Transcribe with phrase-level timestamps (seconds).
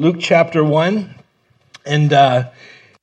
[0.00, 1.12] Luke chapter 1.
[1.84, 2.50] And uh,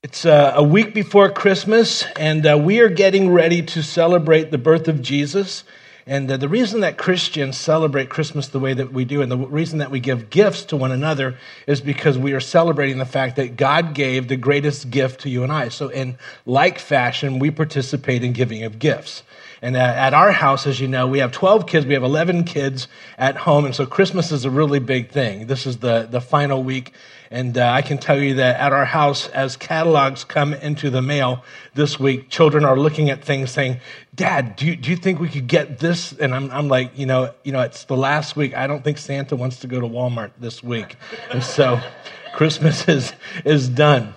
[0.02, 4.58] it's uh, a week before Christmas, and uh, we are getting ready to celebrate the
[4.58, 5.66] birth of Jesus.
[6.08, 9.38] And uh, the reason that Christians celebrate Christmas the way that we do, and the
[9.38, 11.38] reason that we give gifts to one another,
[11.68, 15.44] is because we are celebrating the fact that God gave the greatest gift to you
[15.44, 15.68] and I.
[15.68, 19.24] So, in like fashion, we participate in giving of gifts.
[19.66, 21.88] And at our house, as you know, we have 12 kids.
[21.88, 22.88] We have 11 kids
[23.18, 23.66] at home.
[23.66, 25.48] And so Christmas is a really big thing.
[25.48, 26.94] This is the, the final week.
[27.32, 31.02] And uh, I can tell you that at our house, as catalogs come into the
[31.02, 33.80] mail this week, children are looking at things saying,
[34.14, 36.12] Dad, do you, do you think we could get this?
[36.12, 38.56] And I'm, I'm like, you know, you know, it's the last week.
[38.56, 40.96] I don't think Santa wants to go to Walmart this week.
[41.32, 41.82] And so
[42.36, 44.14] Christmas is, is done.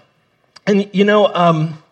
[0.66, 1.82] And, you know, um,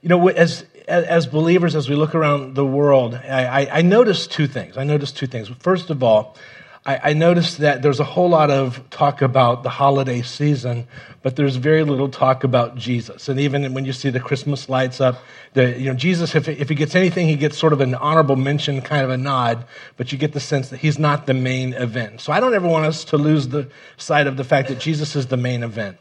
[0.00, 4.26] you know, as as believers, as we look around the world, I, I, I notice
[4.26, 4.76] two things.
[4.76, 5.48] I notice two things.
[5.60, 6.36] First of all,
[6.86, 10.86] I, I noticed that there's a whole lot of talk about the holiday season,
[11.22, 13.30] but there's very little talk about Jesus.
[13.30, 15.22] And even when you see the Christmas lights up,
[15.54, 18.36] the, you know, Jesus, if, if he gets anything, he gets sort of an honorable
[18.36, 19.64] mention, kind of a nod,
[19.96, 22.20] but you get the sense that he's not the main event.
[22.20, 25.16] So I don't ever want us to lose the sight of the fact that Jesus
[25.16, 25.96] is the main event.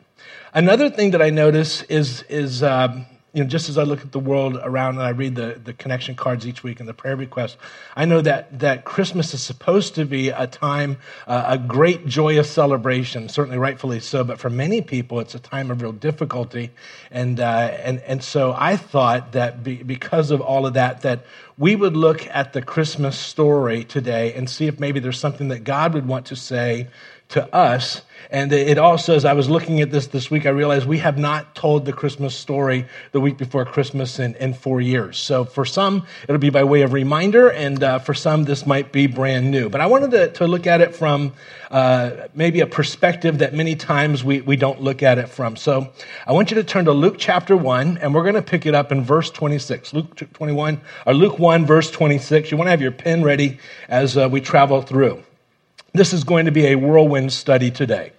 [0.54, 4.12] Another thing that I notice is, is um, you know, just as I look at
[4.12, 7.16] the world around and I read the, the connection cards each week and the prayer
[7.16, 7.58] requests,
[7.96, 12.48] I know that, that Christmas is supposed to be a time, uh, a great joyous
[12.48, 16.70] celebration, certainly rightfully so, but for many people, it's a time of real difficulty.
[17.10, 21.26] And, uh, and, and so I thought that be, because of all of that, that
[21.58, 25.64] we would look at the Christmas story today and see if maybe there's something that
[25.64, 26.88] God would want to say
[27.34, 28.02] to us.
[28.30, 31.20] And it also, as I was looking at this this week, I realized we have
[31.20, 35.20] not told the Christmas story the week before Christmas in, in four years.
[35.20, 38.92] So for some, it'll be by way of reminder, and uh, for some, this might
[38.92, 39.70] be brand new.
[39.70, 41.34] But I wanted to, to look at it from
[41.70, 45.56] uh, maybe a perspective that many times we, we don't look at it from.
[45.56, 45.92] So
[46.26, 48.74] I want you to turn to Luke chapter 1, and we're going to pick it
[48.74, 49.94] up in verse 26.
[49.94, 52.50] Luke 21, or Luke 1, verse 26.
[52.50, 53.60] You want to have your pen ready
[53.90, 55.24] as uh, we travel through.
[55.96, 58.14] This is going to be a whirlwind study today.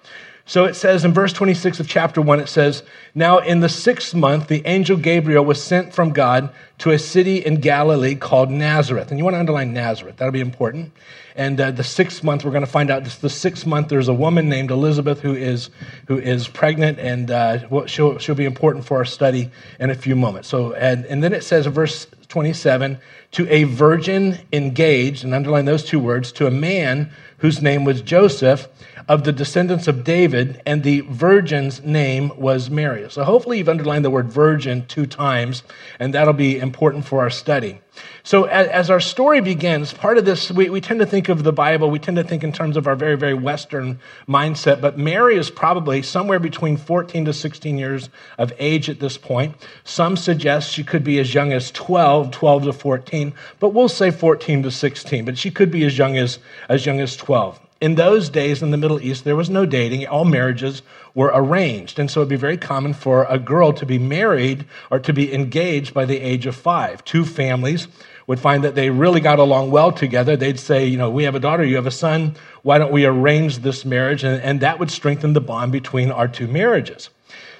[0.47, 2.85] So it says in verse 26 of chapter 1, it says,
[3.17, 7.39] Now in the sixth month, the angel Gabriel was sent from God to a city
[7.39, 9.11] in Galilee called Nazareth.
[9.11, 10.93] And you want to underline Nazareth, that'll be important.
[11.35, 14.07] And uh, the sixth month, we're going to find out this, the sixth month, there's
[14.07, 15.71] a woman named Elizabeth who is,
[16.07, 20.15] who is pregnant, and uh, she'll, she'll be important for our study in a few
[20.15, 20.47] moments.
[20.47, 22.99] So, and, and then it says in verse 27,
[23.33, 28.03] to a virgin engaged, and underline those two words, to a man whose name was
[28.03, 28.69] Joseph,
[29.09, 33.11] of the descendants of David, and the virgin's name was Mary.
[33.11, 35.63] So hopefully you've underlined the word virgin two times,
[35.99, 37.81] and that'll be important for our study.
[38.25, 41.53] So, as, our story begins, part of this, we, we tend to think of the
[41.53, 45.37] Bible, we tend to think in terms of our very, very Western mindset, but Mary
[45.37, 49.55] is probably somewhere between 14 to 16 years of age at this point.
[49.85, 54.11] Some suggest she could be as young as 12, 12 to 14, but we'll say
[54.11, 56.39] 14 to 16, but she could be as young as,
[56.69, 57.61] as young as 12.
[57.85, 60.07] In those days in the Middle East, there was no dating.
[60.07, 60.81] All marriages
[61.15, 61.99] were arranged.
[61.99, 65.35] And so it'd be very common for a girl to be married or to be
[65.35, 67.05] engaged by the age of five.
[67.05, 67.87] Two families
[68.27, 70.35] would find that they really got along well together.
[70.35, 72.37] They'd say, you know, we have a daughter, you have a son.
[72.63, 74.25] Why don't we arrange this marriage?
[74.25, 77.11] And, and that would strengthen the bond between our two marriages.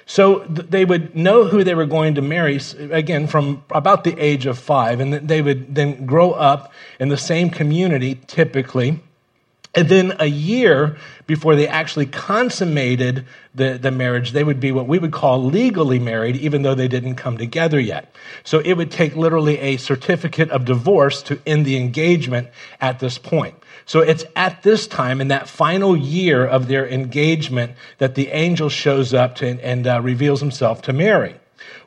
[0.07, 4.47] So they would know who they were going to marry, again, from about the age
[4.47, 9.01] of five, and they would then grow up in the same community, typically.
[9.75, 10.97] And then a year
[11.27, 15.99] before they actually consummated the, the marriage, they would be what we would call legally
[15.99, 18.13] married, even though they didn't come together yet.
[18.45, 22.47] So it would take literally a certificate of divorce to end the engagement
[22.79, 23.55] at this point.
[23.85, 28.69] So it's at this time, in that final year of their engagement, that the angel
[28.69, 31.35] shows up to, and uh, reveals himself to Mary.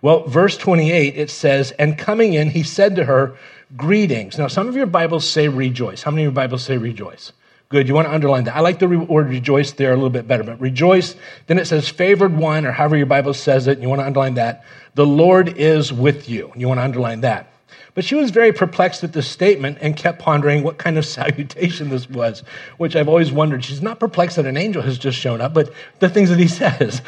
[0.03, 3.37] Well, verse 28, it says, And coming in, he said to her,
[3.76, 4.38] Greetings.
[4.38, 6.03] Now, some of your Bibles say rejoice.
[6.03, 7.32] How many of your Bibles say rejoice?
[7.71, 7.87] Good.
[7.87, 8.56] You want to underline that.
[8.56, 11.17] I like the word rejoice there a little bit better, but rejoice.
[11.49, 13.79] Then it says favored one, or however your Bible says it.
[13.79, 14.65] You want to underline that.
[14.94, 16.50] The Lord is with you.
[16.56, 17.53] You want to underline that.
[17.94, 21.91] But she was very perplexed at this statement and kept pondering what kind of salutation
[21.91, 22.43] this was,
[22.79, 23.62] which I've always wondered.
[23.65, 26.49] She's not perplexed that an angel has just shown up, but the things that he
[26.49, 27.03] says.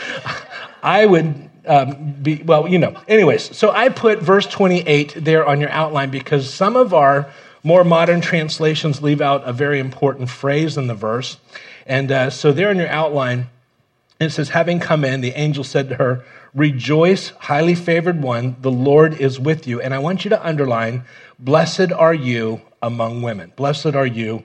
[0.83, 3.01] I would um, be, well, you know.
[3.09, 7.31] Anyways, so I put verse 28 there on your outline because some of our
[7.63, 11.37] more modern translations leave out a very important phrase in the verse.
[11.87, 13.49] And uh, so, there in your outline,
[14.21, 16.25] it says, Having come in, the angel said to her,
[16.55, 19.81] Rejoice, highly favored one, the Lord is with you.
[19.81, 21.05] And I want you to underline,
[21.39, 23.53] Blessed are you among women.
[23.57, 24.43] Blessed are you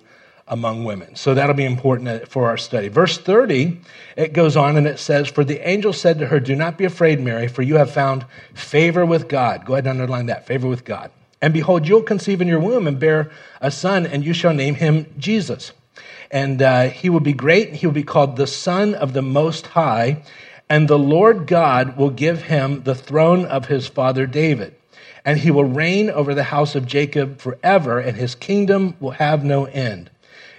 [0.48, 1.16] among women.
[1.16, 2.88] So that'll be important for our study.
[2.88, 3.80] Verse 30,
[4.16, 6.86] it goes on and it says, For the angel said to her, Do not be
[6.86, 9.66] afraid, Mary, for you have found favor with God.
[9.66, 11.12] Go ahead and underline that favor with God.
[11.46, 13.30] And behold, you'll conceive in your womb and bear
[13.62, 15.74] a son, and you shall name him Jesus.
[16.32, 19.22] And uh, he will be great, and he will be called the Son of the
[19.22, 20.24] Most High.
[20.70, 24.74] And the Lord God will give him the throne of his father David.
[25.24, 29.44] And he will reign over the house of Jacob forever, and his kingdom will have
[29.44, 30.10] no end.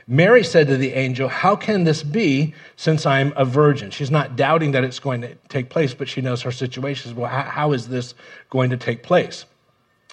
[0.06, 3.90] Mary said to the angel, How can this be since I'm a virgin?
[3.90, 7.16] She's not doubting that it's going to take place, but she knows her situation.
[7.16, 8.14] Well, how, how is this
[8.50, 9.46] going to take place?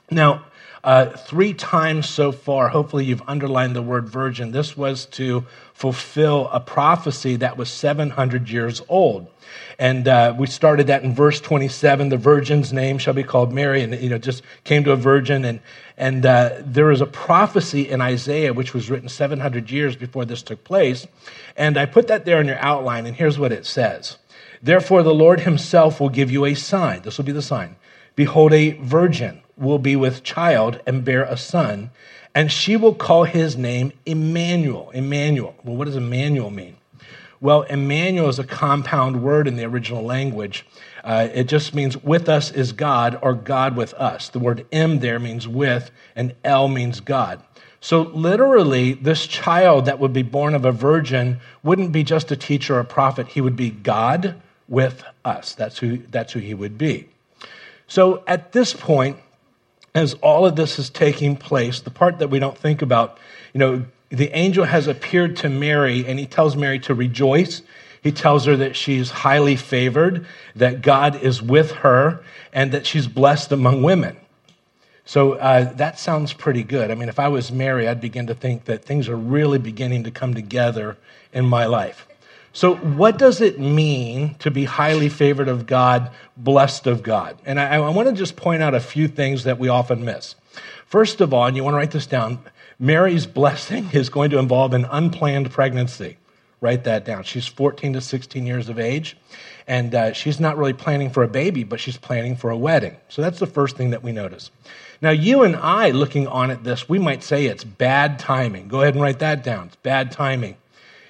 [0.09, 0.45] Now,
[0.83, 4.51] uh, three times so far, hopefully you've underlined the word virgin.
[4.51, 9.27] This was to fulfill a prophecy that was 700 years old.
[9.79, 12.09] And uh, we started that in verse 27.
[12.09, 15.45] The virgin's name shall be called Mary, and you know, just came to a virgin.
[15.45, 15.61] And
[15.97, 20.41] and uh, there is a prophecy in Isaiah which was written 700 years before this
[20.41, 21.07] took place.
[21.55, 23.05] And I put that there in your outline.
[23.05, 24.17] And here's what it says:
[24.61, 27.03] Therefore, the Lord Himself will give you a sign.
[27.03, 27.75] This will be the sign.
[28.15, 31.91] Behold, a virgin will be with child and bear a son,
[32.35, 34.89] and she will call his name Emmanuel.
[34.91, 35.55] Emmanuel.
[35.63, 36.77] Well, what does Emmanuel mean?
[37.39, 40.65] Well, Emmanuel is a compound word in the original language.
[41.03, 44.29] Uh, it just means with us is God or God with us.
[44.29, 47.43] The word M there means with, and El means God.
[47.81, 52.37] So, literally, this child that would be born of a virgin wouldn't be just a
[52.37, 53.27] teacher or a prophet.
[53.27, 55.53] He would be God with us.
[55.53, 57.09] That's who, that's who he would be.
[57.87, 59.17] So, at this point,
[59.95, 63.17] as all of this is taking place, the part that we don't think about,
[63.53, 67.61] you know, the angel has appeared to Mary and he tells Mary to rejoice.
[68.01, 70.25] He tells her that she's highly favored,
[70.55, 74.17] that God is with her, and that she's blessed among women.
[75.05, 76.91] So uh, that sounds pretty good.
[76.91, 80.03] I mean, if I was Mary, I'd begin to think that things are really beginning
[80.05, 80.97] to come together
[81.33, 82.07] in my life.
[82.55, 87.35] So, what does it mean to be highly favored of God, blessed of God?
[87.45, 90.35] And I, I want to just point out a few things that we often miss.
[90.85, 92.39] First of all, and you want to write this down
[92.79, 96.17] Mary's blessing is going to involve an unplanned pregnancy.
[96.61, 97.23] Write that down.
[97.23, 99.17] She's 14 to 16 years of age,
[99.67, 102.95] and uh, she's not really planning for a baby, but she's planning for a wedding.
[103.09, 104.51] So that's the first thing that we notice.
[105.01, 108.67] Now, you and I, looking on at this, we might say it's bad timing.
[108.67, 109.67] Go ahead and write that down.
[109.67, 110.55] It's bad timing.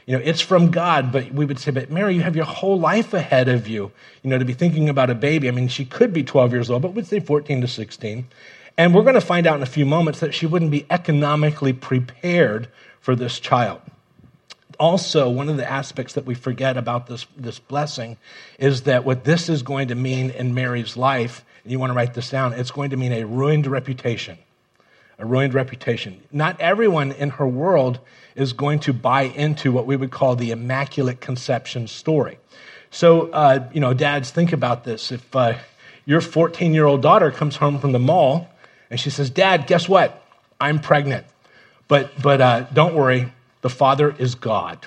[0.05, 2.79] You know, it's from God, but we would say, but Mary, you have your whole
[2.79, 3.91] life ahead of you,
[4.21, 5.47] you know, to be thinking about a baby.
[5.47, 8.27] I mean, she could be 12 years old, but we'd say 14 to 16.
[8.77, 11.73] And we're going to find out in a few moments that she wouldn't be economically
[11.73, 12.67] prepared
[12.99, 13.81] for this child.
[14.79, 18.17] Also, one of the aspects that we forget about this, this blessing
[18.57, 21.95] is that what this is going to mean in Mary's life, and you want to
[21.95, 24.37] write this down, it's going to mean a ruined reputation.
[25.19, 26.21] A ruined reputation.
[26.31, 27.99] Not everyone in her world
[28.35, 32.39] is going to buy into what we would call the Immaculate Conception story.
[32.89, 35.11] So, uh, you know, dads, think about this.
[35.11, 35.57] If uh,
[36.05, 38.49] your 14 year old daughter comes home from the mall
[38.89, 40.23] and she says, Dad, guess what?
[40.59, 41.25] I'm pregnant.
[41.87, 43.31] But, but uh, don't worry,
[43.61, 44.85] the Father is God.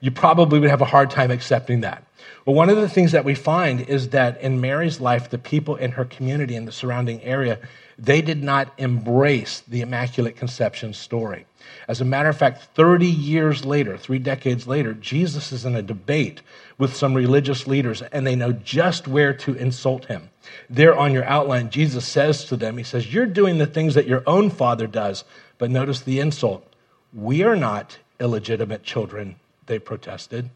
[0.00, 2.05] You probably would have a hard time accepting that.
[2.44, 5.76] Well, one of the things that we find is that in Mary's life, the people
[5.76, 7.58] in her community and the surrounding area,
[7.98, 11.46] they did not embrace the Immaculate Conception story.
[11.88, 15.82] As a matter of fact, 30 years later, three decades later, Jesus is in a
[15.82, 16.42] debate
[16.78, 20.30] with some religious leaders, and they know just where to insult him.
[20.68, 24.06] There on your outline, Jesus says to them, He says, You're doing the things that
[24.06, 25.24] your own father does.
[25.58, 26.66] But notice the insult.
[27.14, 29.36] We are not illegitimate children,
[29.66, 30.50] they protested.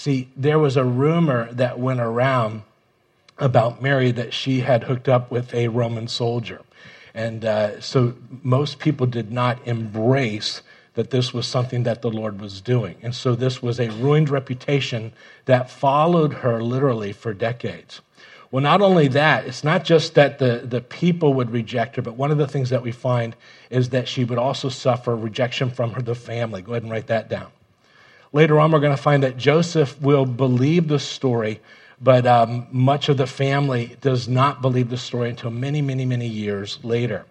[0.00, 2.62] See, there was a rumor that went around
[3.36, 6.62] about Mary that she had hooked up with a Roman soldier.
[7.12, 10.62] And uh, so most people did not embrace
[10.94, 12.96] that this was something that the Lord was doing.
[13.02, 15.12] And so this was a ruined reputation
[15.44, 18.00] that followed her literally for decades.
[18.50, 22.14] Well, not only that, it's not just that the, the people would reject her, but
[22.14, 23.36] one of the things that we find
[23.68, 26.62] is that she would also suffer rejection from her, the family.
[26.62, 27.50] Go ahead and write that down.
[28.32, 31.60] Later on, we're going to find that Joseph will believe the story,
[32.00, 36.28] but um, much of the family does not believe the story until many, many, many
[36.28, 37.26] years later.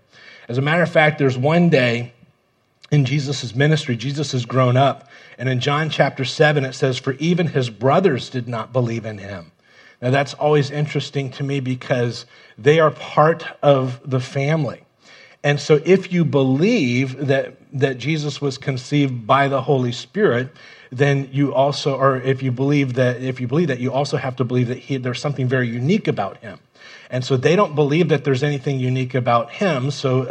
[0.50, 2.14] As a matter of fact, there's one day
[2.92, 7.14] in Jesus' ministry, Jesus has grown up, and in John chapter 7, it says, For
[7.14, 9.52] even his brothers did not believe in him.
[10.02, 12.26] Now, that's always interesting to me because
[12.58, 14.82] they are part of the family.
[15.44, 20.50] And so if you believe that, that Jesus was conceived by the Holy Spirit,
[20.92, 24.36] then you also, or if you believe that, if you believe that, you also have
[24.38, 26.60] to believe that he, there's something very unique about him.
[27.12, 29.90] And so they don't believe that there's anything unique about him.
[29.90, 30.26] So uh,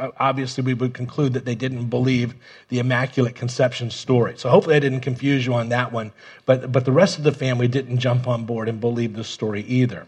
[0.00, 2.34] uh, obviously, we would conclude that they didn't believe
[2.68, 4.34] the Immaculate Conception story.
[4.36, 6.12] So hopefully, I didn't confuse you on that one.
[6.46, 9.62] But, but the rest of the family didn't jump on board and believe the story
[9.62, 10.06] either.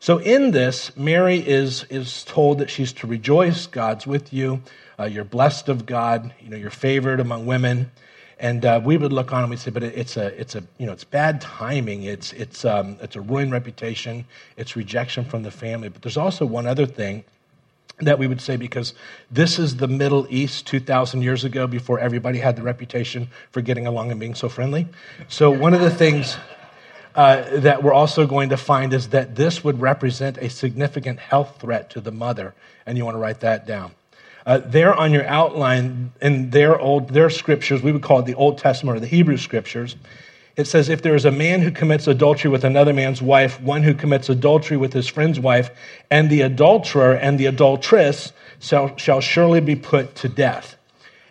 [0.00, 3.66] So in this, Mary is, is told that she's to rejoice.
[3.66, 4.62] God's with you.
[4.98, 6.32] Uh, you're blessed of God.
[6.40, 7.90] You know, you're favored among women.
[8.40, 10.86] And uh, we would look on and we say, but it's a, it's a, you
[10.86, 12.04] know, it's bad timing.
[12.04, 14.26] It's, it's, um, it's a ruined reputation.
[14.56, 15.88] It's rejection from the family.
[15.88, 17.24] But there's also one other thing
[18.00, 18.94] that we would say because
[19.30, 23.86] this is the Middle East 2,000 years ago before everybody had the reputation for getting
[23.86, 24.86] along and being so friendly.
[25.26, 26.36] So one of the things
[27.16, 31.60] uh, that we're also going to find is that this would represent a significant health
[31.60, 32.54] threat to the mother.
[32.86, 33.92] And you want to write that down.
[34.48, 38.34] Uh, there on your outline in their old their scriptures, we would call it the
[38.34, 39.94] Old Testament or the Hebrew scriptures.
[40.56, 43.82] It says, if there is a man who commits adultery with another man's wife, one
[43.82, 45.70] who commits adultery with his friend's wife,
[46.10, 50.77] and the adulterer and the adulteress shall, shall surely be put to death.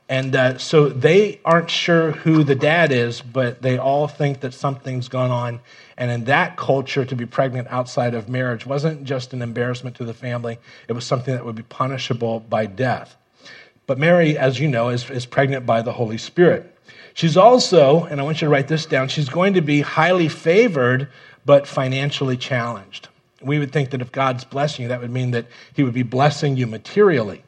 [0.10, 4.54] And uh, so they aren't sure who the dad is, but they all think that
[4.54, 5.60] something's gone on.
[5.98, 10.06] And in that culture, to be pregnant outside of marriage wasn't just an embarrassment to
[10.06, 13.18] the family, it was something that would be punishable by death.
[13.86, 16.74] But Mary, as you know, is, is pregnant by the Holy Spirit.
[17.14, 20.30] She's also, and I want you to write this down, she's going to be highly
[20.30, 21.10] favored,
[21.46, 23.08] but financially challenged.
[23.42, 26.04] We would think that if God's blessing you, that would mean that He would be
[26.04, 27.44] blessing you materially.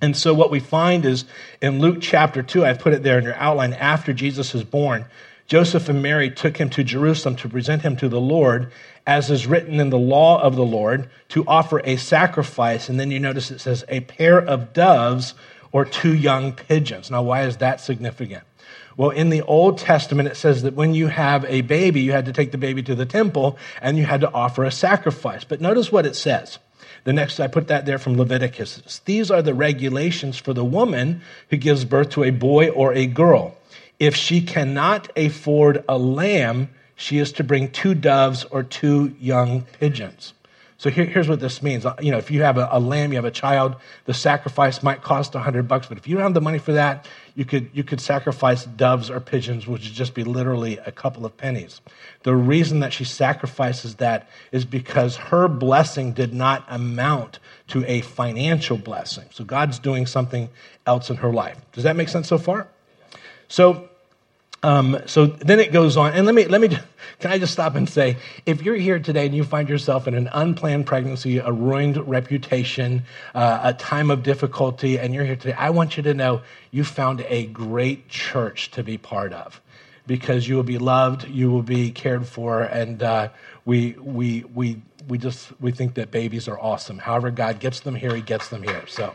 [0.00, 1.24] And so, what we find is
[1.60, 5.06] in Luke chapter 2, I've put it there in your outline, after Jesus is born,
[5.46, 8.72] Joseph and Mary took him to Jerusalem to present him to the Lord,
[9.06, 12.88] as is written in the law of the Lord, to offer a sacrifice.
[12.88, 15.34] And then you notice it says a pair of doves
[15.70, 17.10] or two young pigeons.
[17.10, 18.44] Now, why is that significant?
[18.96, 22.26] Well, in the Old Testament, it says that when you have a baby, you had
[22.26, 25.44] to take the baby to the temple and you had to offer a sacrifice.
[25.44, 26.58] But notice what it says.
[27.04, 29.00] The next, I put that there from Leviticus.
[29.04, 33.06] These are the regulations for the woman who gives birth to a boy or a
[33.06, 33.56] girl.
[33.98, 39.62] If she cannot afford a lamb, she is to bring two doves or two young
[39.80, 40.32] pigeons.
[40.84, 41.86] So here, here's what this means.
[41.86, 44.82] Uh, you know, if you have a, a, lamb, you have a child, the sacrifice
[44.82, 47.46] might cost a hundred bucks, but if you don't have the money for that, you
[47.46, 51.34] could, you could sacrifice doves or pigeons, which would just be literally a couple of
[51.38, 51.80] pennies.
[52.24, 57.38] The reason that she sacrifices that is because her blessing did not amount
[57.68, 59.24] to a financial blessing.
[59.30, 60.50] So God's doing something
[60.86, 61.56] else in her life.
[61.72, 62.68] Does that make sense so far?
[63.48, 63.88] So
[64.64, 66.68] um, so then it goes on, and let me let me
[67.18, 68.16] can I just stop and say,
[68.46, 73.02] if you're here today and you find yourself in an unplanned pregnancy, a ruined reputation,
[73.34, 76.40] uh, a time of difficulty, and you're here today, I want you to know
[76.70, 79.60] you found a great church to be part of,
[80.06, 83.28] because you will be loved, you will be cared for, and uh,
[83.66, 86.96] we we we we just we think that babies are awesome.
[86.96, 88.86] However, God gets them here, He gets them here.
[88.86, 89.12] So.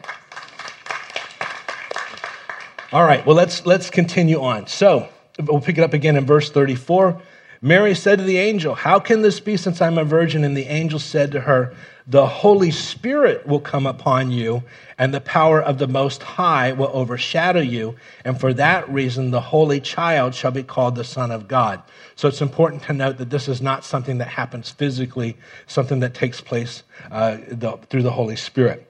[2.91, 4.65] All right, well, let's, let's continue on.
[4.65, 7.22] So, we'll pick it up again in verse 34.
[7.62, 10.43] Mary said to the angel, How can this be since I'm a virgin?
[10.46, 11.74] And the angel said to her,
[12.08, 14.63] The Holy Spirit will come upon you,
[14.98, 17.96] and the power of the Most High will overshadow you.
[18.24, 21.81] And for that reason, the Holy Child shall be called the Son of God.
[22.15, 25.36] So it's important to note that this is not something that happens physically,
[25.67, 28.89] something that takes place uh, the, through the Holy Spirit.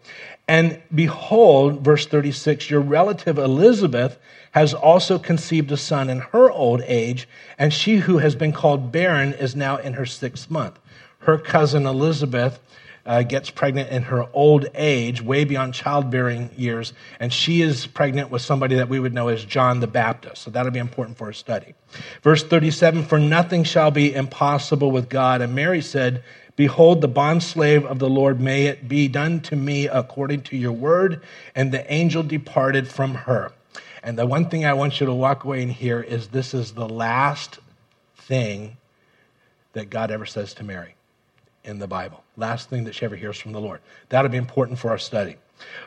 [0.49, 4.17] And behold, verse 36, your relative Elizabeth
[4.49, 7.29] has also conceived a son in her old age,
[7.59, 10.79] and she who has been called barren is now in her sixth month.
[11.19, 12.59] Her cousin Elizabeth
[13.05, 18.31] uh, gets pregnant in her old age, way beyond childbearing years, and she is pregnant
[18.31, 20.41] with somebody that we would know as John the Baptist.
[20.41, 21.75] So that'll be important for a study.
[22.23, 25.41] Verse 37 For nothing shall be impossible with God.
[25.41, 26.23] And Mary said,
[26.59, 30.73] Behold, the bondslave of the Lord, may it be done to me according to your
[30.73, 31.21] word.
[31.55, 33.53] And the angel departed from her.
[34.03, 36.73] And the one thing I want you to walk away and hear is this is
[36.73, 37.59] the last
[38.17, 38.75] thing
[39.71, 40.95] that God ever says to Mary
[41.63, 42.25] in the Bible.
[42.35, 43.79] Last thing that she ever hears from the Lord.
[44.09, 45.37] That'll be important for our study.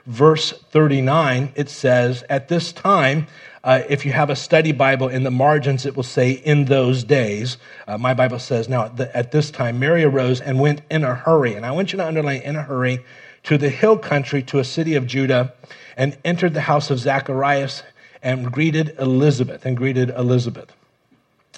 [0.07, 3.27] Verse 39, it says, At this time,
[3.65, 7.05] uh, if you have a study Bible in the margins, it will say, In those
[7.05, 7.59] days.
[7.87, 11.55] Uh, my Bible says, Now, at this time, Mary arose and went in a hurry.
[11.55, 13.05] And I want you to underline in a hurry
[13.45, 15.53] to the hill country, to a city of Judah,
[15.97, 17.83] and entered the house of Zacharias
[18.23, 20.73] and greeted Elizabeth, and greeted Elizabeth.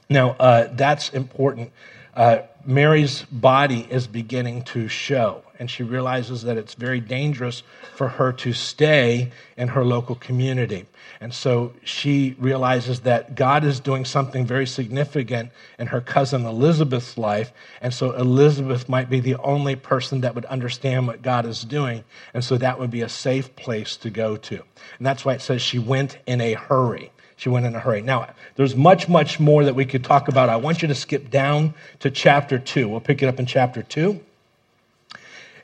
[0.08, 1.72] Now, uh, that's important
[2.14, 7.62] uh, Mary's body is beginning to show, and she realizes that it's very dangerous
[7.94, 10.86] for her to stay in her local community.
[11.20, 17.16] And so she realizes that God is doing something very significant in her cousin Elizabeth's
[17.16, 17.52] life.
[17.80, 22.04] And so Elizabeth might be the only person that would understand what God is doing.
[22.34, 24.56] And so that would be a safe place to go to.
[24.98, 27.10] And that's why it says she went in a hurry.
[27.44, 28.00] She went in a hurry.
[28.00, 30.48] Now, there's much, much more that we could talk about.
[30.48, 32.88] I want you to skip down to chapter 2.
[32.88, 34.18] We'll pick it up in chapter 2.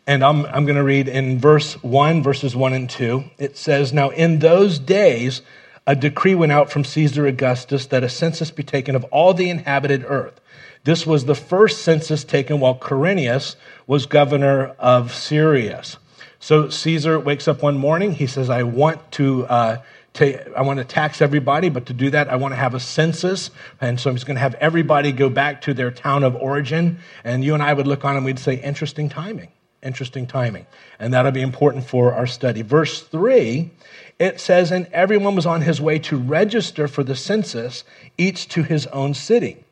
[0.07, 3.25] And I'm, I'm going to read in verse 1, verses 1 and 2.
[3.39, 5.41] It says, Now in those days,
[5.87, 9.49] a decree went out from Caesar Augustus that a census be taken of all the
[9.49, 10.39] inhabited earth.
[10.85, 13.57] This was the first census taken while Quirinius
[13.87, 15.83] was governor of Syria.
[16.41, 18.13] So Caesar wakes up one morning.
[18.13, 19.47] He says, I want to.
[19.47, 19.79] Uh,
[20.19, 23.51] I want to tax everybody, but to do that, I want to have a census.
[23.81, 26.99] And so he's going to have everybody go back to their town of origin.
[27.25, 29.49] And you and I would look on and we'd say, interesting timing.
[29.83, 30.67] Interesting timing.
[30.99, 32.63] And that'll be important for our study.
[32.63, 33.71] Verse 3,
[34.19, 37.85] it says, And everyone was on his way to register for the census,
[38.19, 39.65] each to his own city.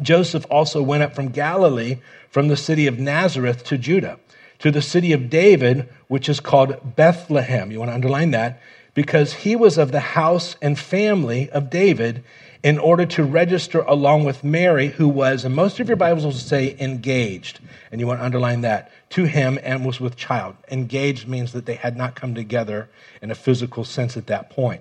[0.00, 1.98] Joseph also went up from Galilee,
[2.30, 4.18] from the city of Nazareth to Judah,
[4.60, 7.72] to the city of David, which is called Bethlehem.
[7.72, 8.60] You want to underline that?
[8.94, 12.22] Because he was of the house and family of David
[12.64, 16.32] in order to register along with Mary, who was, and most of your Bibles will
[16.32, 17.60] say engaged,
[17.92, 20.56] and you want to underline that, to him and was with child.
[20.70, 22.88] Engaged means that they had not come together
[23.20, 24.80] in a physical sense at that point.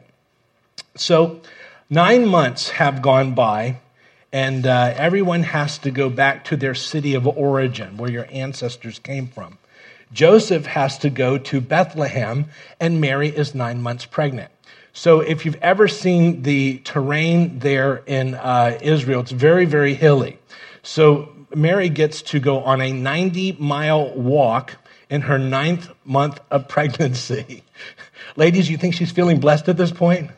[0.96, 1.41] So,
[1.89, 3.79] nine months have gone by,
[4.32, 8.98] and uh, everyone has to go back to their city of origin, where your ancestors
[8.98, 9.58] came from.
[10.13, 12.46] Joseph has to go to Bethlehem,
[12.79, 14.51] and Mary is nine months pregnant.
[14.93, 20.38] So, if you've ever seen the terrain there in uh, Israel, it's very, very hilly.
[20.84, 24.75] So, Mary gets to go on a 90 mile walk
[25.10, 27.63] in her ninth month of pregnancy.
[28.36, 30.29] Ladies, you think she's feeling blessed at this point?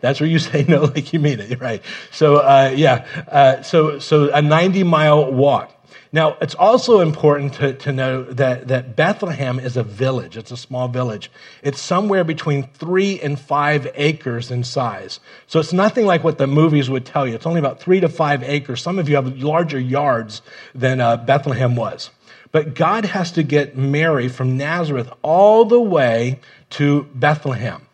[0.00, 1.82] That's where you say no like you mean it, right?
[2.12, 5.72] So, uh, yeah, uh, so, so a 90 mile walk.
[6.16, 10.38] Now, it's also important to, to know that, that Bethlehem is a village.
[10.38, 11.30] It's a small village.
[11.62, 15.20] It's somewhere between three and five acres in size.
[15.46, 17.34] So it's nothing like what the movies would tell you.
[17.34, 18.80] It's only about three to five acres.
[18.80, 20.40] Some of you have larger yards
[20.74, 22.08] than uh, Bethlehem was.
[22.50, 27.86] But God has to get Mary from Nazareth all the way to Bethlehem.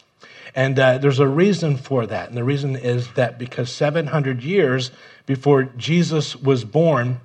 [0.54, 2.28] And uh, there's a reason for that.
[2.28, 4.92] And the reason is that because 700 years
[5.26, 7.20] before Jesus was born,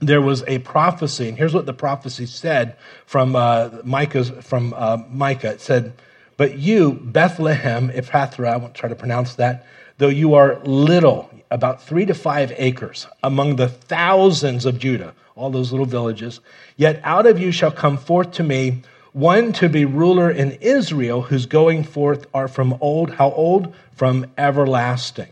[0.00, 4.98] there was a prophecy, and here's what the prophecy said from uh, Micah's from uh,
[5.10, 5.52] Micah.
[5.52, 5.92] It said,
[6.36, 9.66] "But you, Bethlehem Ephrathah, I won't try to pronounce that,
[9.98, 15.50] though you are little, about three to five acres, among the thousands of Judah, all
[15.50, 16.40] those little villages,
[16.76, 18.82] yet out of you shall come forth to me."
[19.14, 23.10] One to be ruler in Israel, whose going forth are from old.
[23.14, 23.74] How old?
[23.96, 25.28] From everlasting.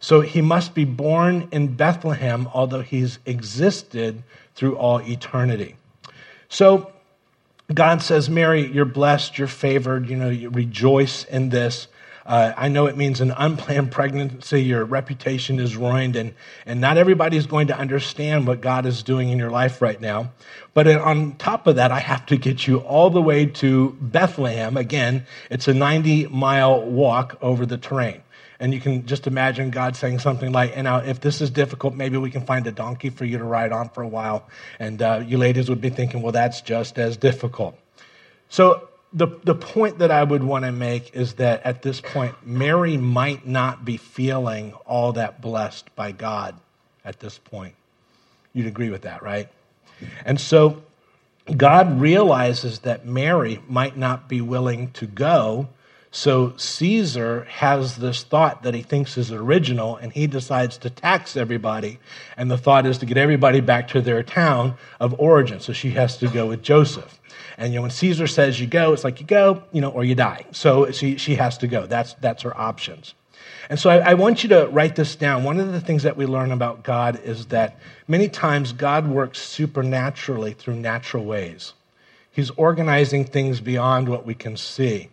[0.00, 4.22] So he must be born in Bethlehem, although he's existed
[4.54, 5.76] through all eternity.
[6.48, 6.92] So
[7.72, 11.88] God says, Mary, you're blessed, you're favored, you know, you rejoice in this.
[12.24, 16.34] Uh, I know it means an unplanned pregnancy, your reputation is ruined, and,
[16.64, 20.00] and not everybody is going to understand what God is doing in your life right
[20.00, 20.30] now.
[20.74, 24.76] But on top of that, I have to get you all the way to Bethlehem.
[24.76, 28.22] Again, it's a 90 mile walk over the terrain.
[28.60, 31.94] And you can just imagine God saying something like, and know, if this is difficult,
[31.94, 34.48] maybe we can find a donkey for you to ride on for a while.
[34.80, 37.78] And uh, you ladies would be thinking, well, that's just as difficult.
[38.48, 42.34] So the, the point that I would want to make is that at this point,
[42.44, 46.56] Mary might not be feeling all that blessed by God
[47.04, 47.74] at this point.
[48.52, 49.48] You'd agree with that, right?
[50.24, 50.82] And so
[51.56, 55.68] God realizes that Mary might not be willing to go
[56.10, 61.36] so Caesar has this thought that he thinks is original, and he decides to tax
[61.36, 61.98] everybody.
[62.36, 65.60] And the thought is to get everybody back to their town of origin.
[65.60, 67.20] So she has to go with Joseph.
[67.58, 70.04] And you know, when Caesar says you go, it's like you go, you know, or
[70.04, 70.46] you die.
[70.52, 71.86] So she, she has to go.
[71.86, 73.14] That's, that's her options.
[73.68, 75.44] And so I, I, want you to write this down.
[75.44, 79.40] One of the things that we learn about God is that many times God works
[79.40, 81.74] supernaturally through natural ways.
[82.30, 85.10] He's organizing things beyond what we can see.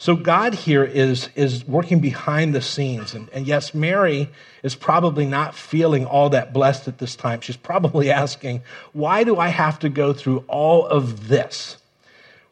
[0.00, 3.12] So God here is, is working behind the scenes.
[3.12, 4.30] And, and yes, Mary
[4.62, 7.42] is probably not feeling all that blessed at this time.
[7.42, 8.62] She's probably asking,
[8.94, 11.76] why do I have to go through all of this?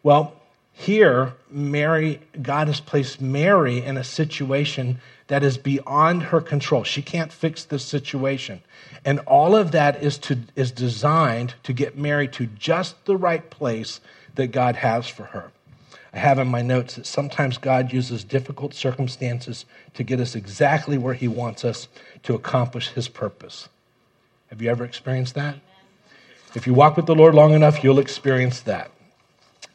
[0.03, 0.35] Well,
[0.75, 6.85] here, Mary, God has placed Mary in a situation that is beyond her control.
[6.85, 8.61] She can't fix this situation.
[9.07, 13.49] And all of that is, to, is designed to get Mary to just the right
[13.49, 14.03] place
[14.35, 15.51] that God has for her.
[16.13, 20.97] I have in my notes that sometimes God uses difficult circumstances to get us exactly
[20.97, 21.89] where He wants us
[22.23, 23.69] to accomplish His purpose.
[24.49, 25.57] Have you ever experienced that?
[26.55, 28.91] If you walk with the Lord long enough, you'll experience that.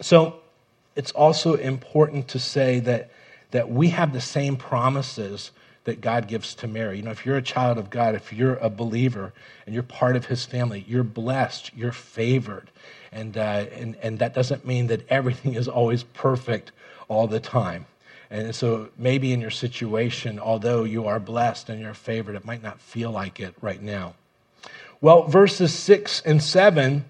[0.02, 0.42] So
[0.96, 3.12] it's also important to say that,
[3.52, 5.52] that we have the same promises
[5.86, 6.98] that God gives to Mary.
[6.98, 9.34] You know, if you're a child of God, if you're a believer
[9.66, 12.72] and you're part of his family, you're blessed, you're favored.
[13.12, 16.72] And, uh, and, and that doesn't mean that everything is always perfect
[17.08, 17.86] all the time.
[18.30, 22.64] And so maybe in your situation, although you are blessed and you're favored, it might
[22.64, 24.16] not feel like it right now.
[25.02, 27.06] Well, verses 6 and 7,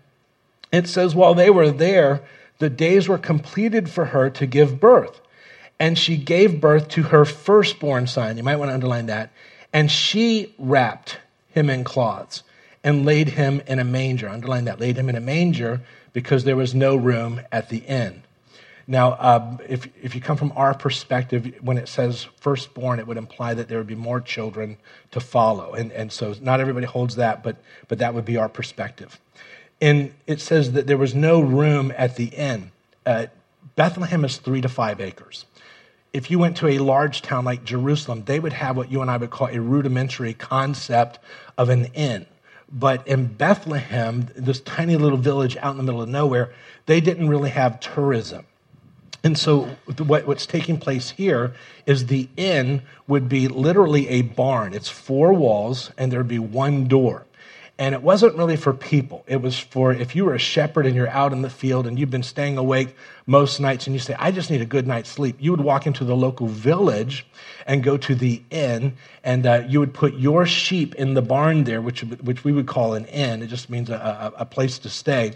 [0.72, 2.24] it says, While they were there,
[2.58, 5.22] the days were completed for her to give birth.
[5.84, 8.38] And she gave birth to her firstborn son.
[8.38, 9.32] You might want to underline that.
[9.74, 11.18] And she wrapped
[11.50, 12.44] him in cloths
[12.86, 14.30] and laid him in a manger.
[14.30, 15.82] Underline that, laid him in a manger
[16.14, 18.24] because there was no room at the inn.
[18.88, 23.18] Now, uh, if, if you come from our perspective, when it says firstborn, it would
[23.18, 24.78] imply that there would be more children
[25.12, 25.74] to follow.
[25.74, 27.58] And, and so not everybody holds that, but,
[27.90, 29.20] but that would be our perspective.
[29.82, 32.72] And it says that there was no room at the inn.
[33.06, 33.26] Uh,
[33.76, 35.44] Bethlehem is three to five acres.
[36.14, 39.10] If you went to a large town like Jerusalem, they would have what you and
[39.10, 41.18] I would call a rudimentary concept
[41.58, 42.28] of an inn.
[42.72, 46.54] But in Bethlehem, this tiny little village out in the middle of nowhere,
[46.86, 48.46] they didn't really have tourism.
[49.24, 51.54] And so, what, what's taking place here
[51.86, 54.74] is the inn would be literally a barn.
[54.74, 57.26] It's four walls, and there'd be one door.
[57.80, 59.24] And it wasn't really for people.
[59.26, 61.98] It was for if you were a shepherd and you're out in the field and
[61.98, 65.10] you've been staying awake most nights and you say, I just need a good night's
[65.10, 67.26] sleep, you would walk into the local village
[67.66, 71.64] and go to the inn and uh, you would put your sheep in the barn
[71.64, 73.42] there, which, which we would call an inn.
[73.42, 75.34] It just means a, a, a place to stay.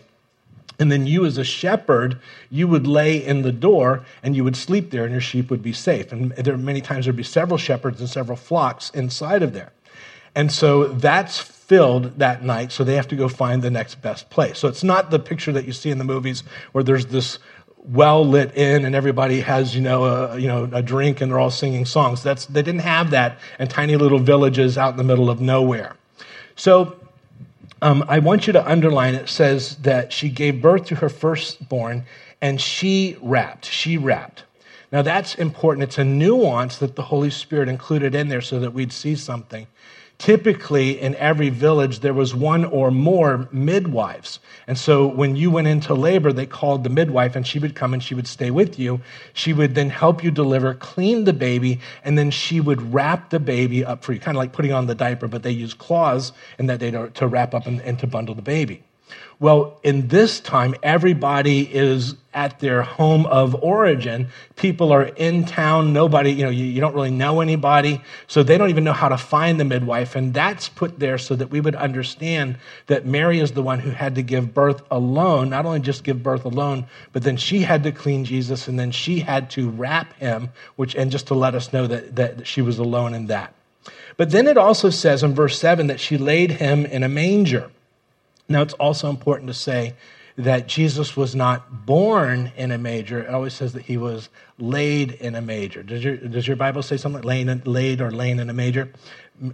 [0.79, 2.19] And then you, as a shepherd,
[2.51, 5.63] you would lay in the door and you would sleep there, and your sheep would
[5.63, 6.11] be safe.
[6.11, 9.71] And there many times there'd be several shepherds and several flocks inside of there.
[10.37, 14.29] And so that's filled that night, so they have to go find the next best
[14.29, 14.59] place.
[14.59, 17.39] So it's not the picture that you see in the movies where there's this
[17.85, 21.39] well lit inn and everybody has you know a, you know a drink and they're
[21.39, 22.21] all singing songs.
[22.21, 25.95] That's they didn't have that in tiny little villages out in the middle of nowhere.
[26.55, 26.95] So
[27.81, 32.05] um, I want you to underline it says that she gave birth to her firstborn
[32.43, 33.65] and she wrapped.
[33.65, 34.43] She wrapped.
[34.91, 35.81] Now that's important.
[35.85, 39.65] It's a nuance that the Holy Spirit included in there so that we'd see something.
[40.17, 44.39] Typically, in every village, there was one or more midwives.
[44.65, 47.93] And so when you went into labor, they called the midwife and she would come
[47.93, 48.99] and she would stay with you.
[49.33, 53.39] She would then help you deliver, clean the baby, and then she would wrap the
[53.39, 56.31] baby up for you, kind of like putting on the diaper, but they use cloths
[56.57, 58.83] in that day to, to wrap up and, and to bundle the baby.
[59.39, 64.29] Well, in this time, everybody is at their home of origin.
[64.55, 65.93] People are in town.
[65.93, 68.01] Nobody, you know, you, you, don't really know anybody.
[68.25, 70.15] So they don't even know how to find the midwife.
[70.15, 73.91] And that's put there so that we would understand that Mary is the one who
[73.91, 77.83] had to give birth alone, not only just give birth alone, but then she had
[77.83, 81.53] to clean Jesus and then she had to wrap him, which, and just to let
[81.53, 83.53] us know that, that she was alone in that.
[84.15, 87.69] But then it also says in verse 7 that she laid him in a manger.
[88.49, 89.95] Now, it's also important to say
[90.37, 93.21] that Jesus was not born in a manger.
[93.21, 94.29] It always says that he was
[94.59, 95.81] laid in a manger.
[95.81, 98.91] Does your, does your Bible say something like laid, laid or laying in a manger?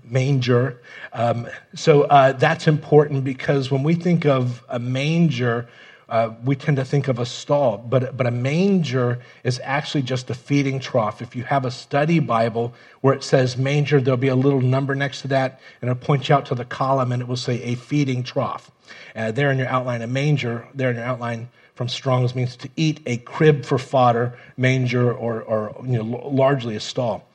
[0.03, 0.81] Manger.
[1.13, 5.67] Um, so uh, that's important because when we think of a manger,
[6.13, 10.29] uh, we tend to think of a stall, but, but a manger is actually just
[10.29, 11.23] a feeding trough.
[11.23, 14.93] If you have a study Bible where it says manger, there'll be a little number
[14.93, 17.63] next to that, and it'll point you out to the column, and it will say
[17.63, 18.69] a feeding trough.
[19.15, 22.69] Uh, there in your outline, a manger, there in your outline from Strong's means to
[22.75, 27.27] eat a crib for fodder, manger, or, or you know, largely a stall.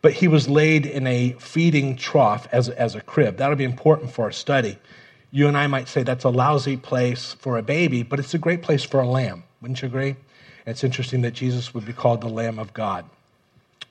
[0.00, 3.36] But he was laid in a feeding trough as, as a crib.
[3.36, 4.78] That'll be important for our study
[5.32, 8.38] you and I might say that's a lousy place for a baby, but it's a
[8.38, 9.44] great place for a lamb.
[9.62, 10.16] Wouldn't you agree?
[10.66, 13.06] It's interesting that Jesus would be called the Lamb of God.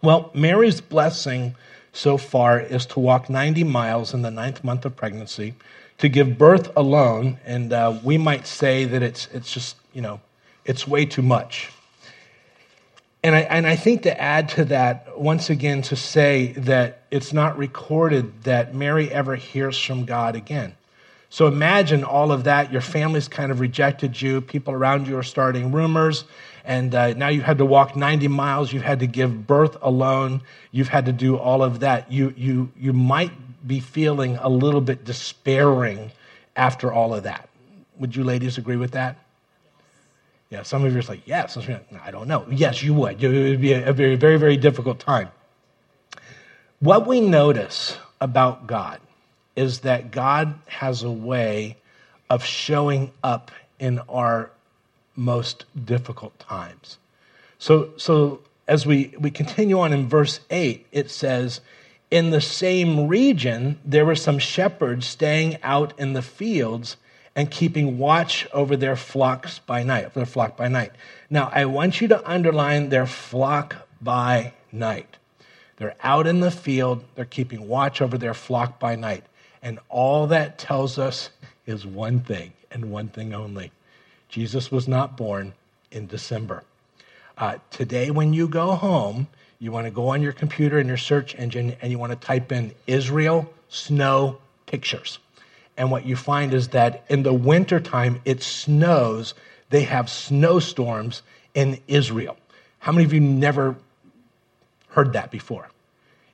[0.01, 1.55] Well, Mary's blessing
[1.91, 5.55] so far is to walk 90 miles in the ninth month of pregnancy,
[5.97, 10.21] to give birth alone, and uh, we might say that it's, it's just, you know,
[10.63, 11.71] it's way too much.
[13.23, 17.33] And I, and I think to add to that, once again, to say that it's
[17.33, 20.75] not recorded that Mary ever hears from God again.
[21.31, 22.73] So imagine all of that.
[22.73, 24.41] Your family's kind of rejected you.
[24.41, 26.25] People around you are starting rumors.
[26.65, 28.73] and uh, now you had to walk 90 miles.
[28.73, 30.41] You've had to give birth alone.
[30.71, 32.11] You've had to do all of that.
[32.11, 33.31] You, you, you might
[33.65, 36.11] be feeling a little bit despairing
[36.57, 37.47] after all of that.
[37.97, 39.17] Would you ladies agree with that?
[40.49, 41.57] Yeah, some of you are like, yes.
[42.03, 42.45] I don't know.
[42.51, 43.23] Yes, you would.
[43.23, 45.29] It would be a very, very, very difficult time.
[46.79, 48.99] What we notice about God
[49.55, 51.77] is that God has a way
[52.29, 54.51] of showing up in our
[55.15, 56.97] most difficult times.
[57.59, 61.61] So, so as we, we continue on in verse 8, it says,
[62.09, 66.97] In the same region, there were some shepherds staying out in the fields
[67.35, 70.91] and keeping watch over their flocks by night, their flock by night.
[71.29, 75.17] Now, I want you to underline their flock by night.
[75.77, 79.23] They're out in the field, they're keeping watch over their flock by night.
[79.61, 81.29] And all that tells us
[81.65, 83.71] is one thing and one thing only
[84.29, 85.53] Jesus was not born
[85.91, 86.63] in December.
[87.37, 89.27] Uh, today, when you go home,
[89.59, 92.27] you want to go on your computer and your search engine and you want to
[92.27, 95.19] type in Israel snow pictures.
[95.77, 99.33] And what you find is that in the wintertime, it snows.
[99.69, 102.37] They have snowstorms in Israel.
[102.79, 103.75] How many of you never
[104.89, 105.70] heard that before?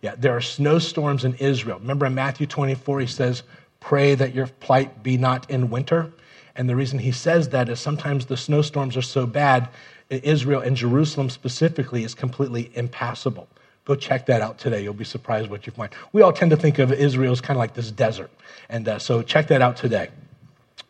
[0.02, 1.80] Yeah, there are snowstorms in Israel.
[1.80, 3.44] Remember in Matthew 24, he says,
[3.80, 6.12] Pray that your plight be not in winter.
[6.56, 9.70] And the reason he says that is sometimes the snowstorms are so bad,
[10.10, 13.48] Israel and Jerusalem specifically is completely impassable.
[13.86, 14.84] Go check that out today.
[14.84, 15.94] You'll be surprised what you find.
[16.12, 18.30] We all tend to think of Israel as kind of like this desert.
[18.70, 20.10] And uh, so check that out today.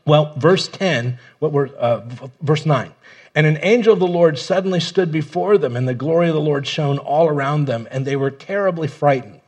[0.05, 2.01] Well, verse 10, what we're, uh,
[2.41, 2.93] verse 9.
[3.37, 6.41] And an angel of the Lord suddenly stood before them, and the glory of the
[6.41, 9.41] Lord shone all around them, and they were terribly frightened.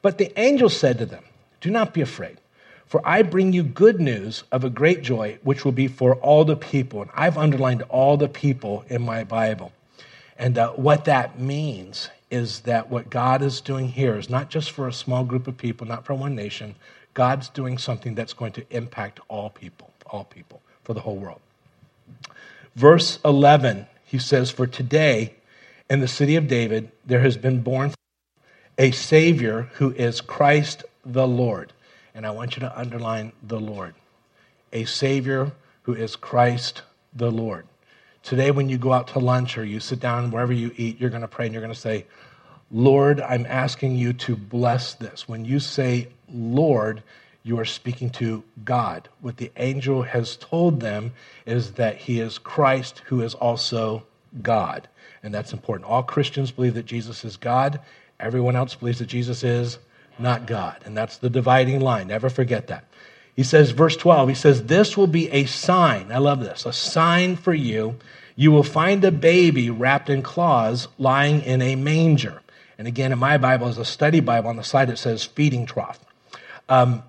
[0.00, 1.22] But the angel said to them,
[1.60, 2.38] Do not be afraid.
[2.86, 6.46] For I bring you good news of a great joy, which will be for all
[6.46, 7.02] the people.
[7.02, 9.70] And I've underlined all the people in my Bible.
[10.38, 14.70] And uh, what that means is that what God is doing here is not just
[14.70, 16.74] for a small group of people, not for one nation.
[17.12, 21.40] God's doing something that's going to impact all people, all people, for the whole world.
[22.76, 25.34] Verse 11, he says, For today
[25.90, 27.92] in the city of David there has been born
[28.78, 31.72] a Savior who is Christ the Lord
[32.16, 33.94] and I want you to underline the Lord.
[34.72, 36.82] A Savior who is Christ
[37.14, 37.66] the Lord.
[38.22, 41.10] Today, when you go out to lunch or you sit down wherever you eat, you're
[41.10, 42.06] going to pray and you're going to say,
[42.72, 45.28] Lord, I'm asking you to bless this.
[45.28, 47.02] When you say Lord,
[47.46, 49.08] you are speaking to God.
[49.20, 51.12] What the angel has told them
[51.46, 54.02] is that he is Christ who is also
[54.42, 54.88] God.
[55.22, 55.88] And that's important.
[55.88, 57.78] All Christians believe that Jesus is God.
[58.18, 59.78] Everyone else believes that Jesus is
[60.18, 60.82] not God.
[60.84, 62.08] And that's the dividing line.
[62.08, 62.84] Never forget that.
[63.36, 66.10] He says, verse 12, he says, This will be a sign.
[66.10, 66.66] I love this.
[66.66, 67.96] A sign for you.
[68.34, 72.42] You will find a baby wrapped in cloths lying in a manger.
[72.76, 75.64] And again, in my Bible, is a study Bible on the side, it says feeding
[75.64, 76.00] trough.
[76.68, 77.04] Um,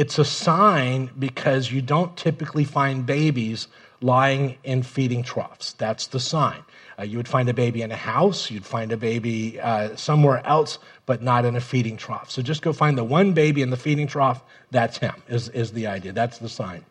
[0.00, 3.68] it's a sign because you don't typically find babies
[4.00, 5.74] lying in feeding troughs.
[5.74, 6.62] That's the sign.
[6.98, 10.40] Uh, you would find a baby in a house, you'd find a baby uh, somewhere
[10.46, 12.30] else, but not in a feeding trough.
[12.30, 14.42] So just go find the one baby in the feeding trough.
[14.70, 16.14] That's him, is, is the idea.
[16.14, 16.82] That's the sign.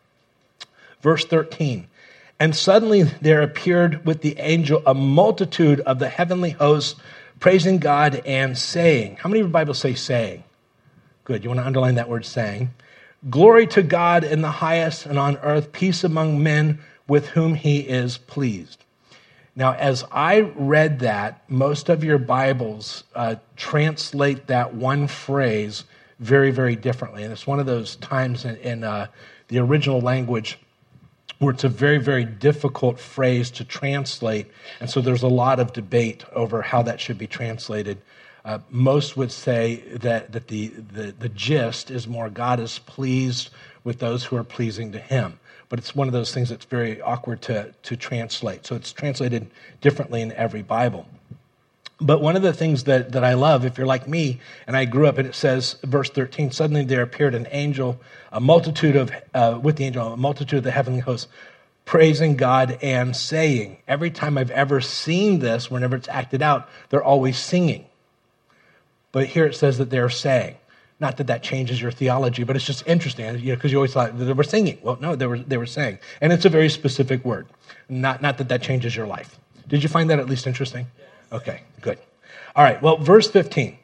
[1.00, 1.88] Verse 13.
[2.38, 6.94] And suddenly there appeared with the angel a multitude of the heavenly hosts,
[7.40, 10.44] praising God and saying, How many of your Bibles say saying?
[11.24, 11.42] Good.
[11.42, 12.70] You want to underline that word saying.
[13.28, 17.80] Glory to God in the highest, and on earth peace among men with whom he
[17.80, 18.82] is pleased.
[19.54, 25.84] Now, as I read that, most of your Bibles uh, translate that one phrase
[26.18, 27.24] very, very differently.
[27.24, 29.08] And it's one of those times in, in uh,
[29.48, 30.58] the original language
[31.40, 34.46] where it's a very, very difficult phrase to translate.
[34.80, 37.98] And so there's a lot of debate over how that should be translated.
[38.50, 43.50] Uh, most would say that, that the, the, the gist is more God is pleased
[43.84, 45.38] with those who are pleasing to him
[45.70, 48.66] but it's one of those things that's very awkward to, to translate.
[48.66, 49.48] So it's translated
[49.80, 51.06] differently in every Bible.
[52.00, 54.84] But one of the things that, that I love, if you're like me, and I
[54.84, 58.00] grew up, and it says, verse 13, suddenly there appeared an angel,
[58.32, 61.28] a multitude of, uh, with the angel, a multitude of the heavenly hosts,
[61.84, 63.76] praising God and saying.
[63.86, 67.84] Every time I've ever seen this, whenever it's acted out, they're always singing.
[69.12, 70.56] But here it says that they're saying.
[71.00, 73.94] Not that that changes your theology, but it's just interesting, you know, because you always
[73.94, 74.78] thought they were singing.
[74.82, 75.98] Well, no, they were, they were saying.
[76.20, 77.46] And it's a very specific word.
[77.88, 79.38] Not, not that that changes your life.
[79.66, 80.88] Did you find that at least interesting?
[81.32, 81.98] Okay, good.
[82.54, 83.78] All right, well, verse 15.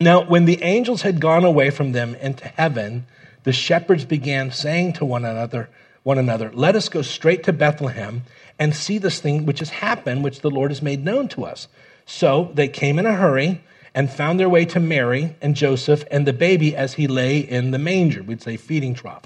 [0.00, 3.06] Now, when the angels had gone away from them into heaven,
[3.44, 5.70] the shepherds began saying to one another,
[6.02, 8.22] one another, Let us go straight to Bethlehem
[8.58, 11.68] and see this thing which has happened, which the Lord has made known to us.
[12.06, 13.62] So they came in a hurry
[13.94, 17.70] and found their way to Mary and Joseph and the baby as he lay in
[17.70, 19.22] the manger, we'd say feeding trough.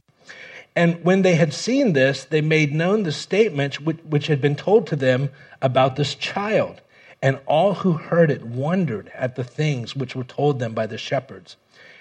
[0.76, 4.54] And when they had seen this, they made known the statement which, which had been
[4.54, 6.80] told to them about this child.
[7.20, 10.98] And all who heard it wondered at the things which were told them by the
[10.98, 11.56] shepherds.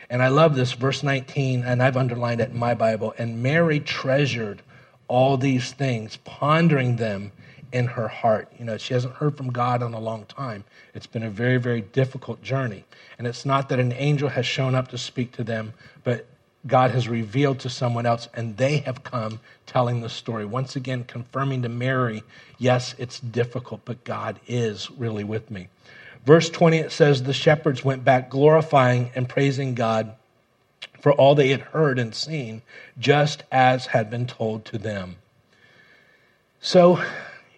[0.09, 3.15] And I love this, verse 19, and I've underlined it in my Bible.
[3.17, 4.61] And Mary treasured
[5.07, 7.31] all these things, pondering them
[7.71, 8.51] in her heart.
[8.57, 10.63] You know, she hasn't heard from God in a long time.
[10.93, 12.85] It's been a very, very difficult journey.
[13.17, 16.25] And it's not that an angel has shown up to speak to them, but
[16.65, 20.45] God has revealed to someone else, and they have come telling the story.
[20.45, 22.23] Once again, confirming to Mary,
[22.57, 25.69] yes, it's difficult, but God is really with me.
[26.25, 30.13] Verse 20, it says, The shepherds went back glorifying and praising God
[30.99, 32.61] for all they had heard and seen,
[32.99, 35.15] just as had been told to them.
[36.59, 37.01] So,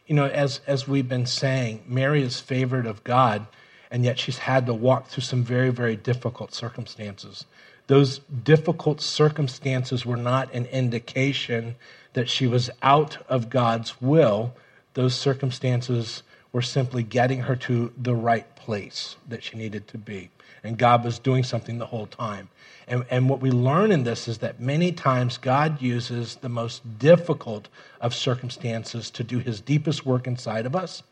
[0.09, 3.45] you know, as, as we've been saying, Mary is favored of God,
[3.91, 7.45] and yet she's had to walk through some very, very difficult circumstances.
[7.85, 11.75] Those difficult circumstances were not an indication
[12.13, 14.55] that she was out of God's will.
[14.95, 20.31] Those circumstances were simply getting her to the right place that she needed to be.
[20.63, 22.49] And God was doing something the whole time.
[22.87, 26.99] And, and what we learn in this is that many times God uses the most
[26.99, 27.67] difficult
[28.01, 31.03] of circumstances to do his deepest work inside of us,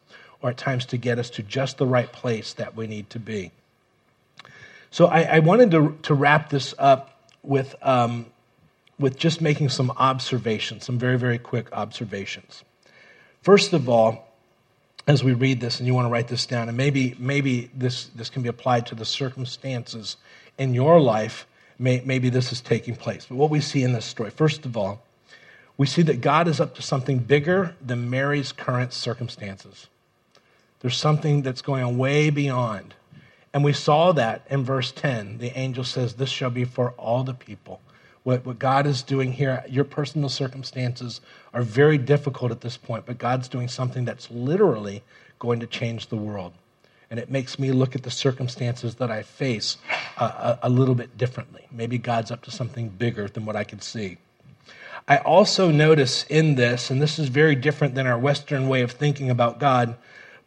[0.41, 3.19] or at times to get us to just the right place that we need to
[3.19, 3.51] be.
[4.91, 8.25] So I, I wanted to, to wrap this up with, um,
[8.99, 12.63] with just making some observations, some very, very quick observations.
[13.43, 14.26] First of all,
[15.07, 18.05] as we read this, and you want to write this down, and maybe, maybe this,
[18.15, 20.17] this can be applied to the circumstances
[20.57, 21.47] in your life
[21.79, 23.25] may, maybe this is taking place.
[23.27, 25.01] But what we see in this story, first of all,
[25.77, 29.87] we see that God is up to something bigger than Mary's current circumstances.
[30.79, 32.95] There's something that's going on way beyond.
[33.53, 35.37] And we saw that in verse 10.
[35.37, 37.79] The angel says, This shall be for all the people.
[38.27, 41.21] What, what God is doing here, your personal circumstances
[41.53, 45.01] are very difficult at this point, but God's doing something that's literally
[45.39, 46.51] going to change the world
[47.09, 49.77] and it makes me look at the circumstances that I face
[50.17, 51.65] a, a, little bit differently.
[51.71, 54.17] Maybe God's up to something bigger than what I can see.
[55.07, 58.91] I also notice in this, and this is very different than our Western way of
[58.91, 59.95] thinking about God,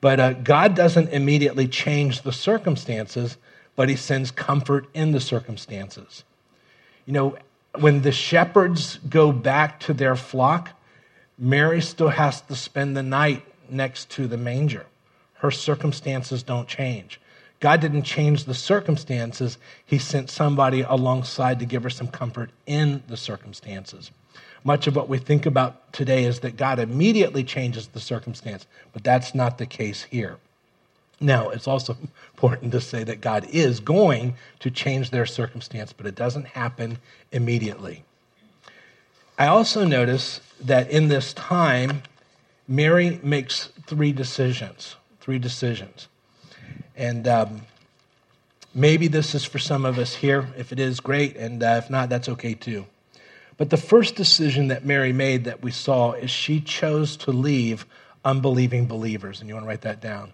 [0.03, 3.39] but uh, God doesn't immediately change the circumstances,
[3.75, 6.25] but He sends comfort in the circumstances.
[7.07, 7.39] You know,
[7.79, 10.71] when the shepherds go back to their flock,
[11.39, 14.87] Mary still has to spend the night next to the manger
[15.41, 17.21] her circumstances don't change.
[17.61, 23.03] God didn't change the circumstances, He sent somebody alongside to give her some comfort in
[23.09, 24.11] the circumstances.
[24.65, 29.03] Much of what we think about today is that God immediately changes the circumstance, but
[29.03, 30.37] that's not the case here.
[31.21, 31.97] Now, it's also
[32.35, 36.99] important to say that God is going to change their circumstance, but it doesn't happen
[37.31, 38.05] immediately.
[39.39, 42.03] I also notice that in this time,
[42.67, 46.09] Mary makes three decisions three decisions.
[46.97, 47.61] And um,
[48.75, 50.49] maybe this is for some of us here.
[50.57, 51.37] If it is, great.
[51.37, 52.87] And uh, if not, that's okay too.
[53.57, 57.87] But the first decision that Mary made that we saw is she chose to leave
[58.25, 59.41] unbelieving believers.
[59.41, 60.33] And you want to write that down.